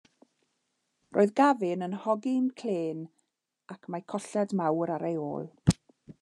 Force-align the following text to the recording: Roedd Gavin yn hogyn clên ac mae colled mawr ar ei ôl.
Roedd 1.17 1.33
Gavin 1.39 1.87
yn 1.87 1.93
hogyn 2.05 2.47
clên 2.63 3.05
ac 3.75 3.87
mae 3.93 4.09
colled 4.15 4.59
mawr 4.63 4.97
ar 4.97 5.11
ei 5.13 5.23
ôl. 5.29 5.49